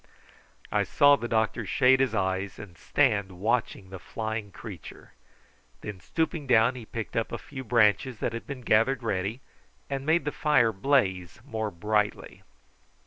[0.71, 5.13] I saw the doctor shade his eyes and stand watching the flying creature.
[5.81, 9.41] Then stooping down he picked up a few branches that had been gathered ready,
[9.91, 12.41] and made the fire blaze more brightly.